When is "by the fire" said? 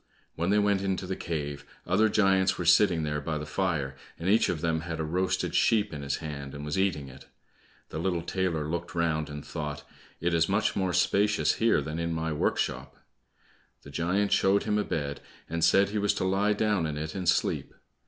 3.21-3.95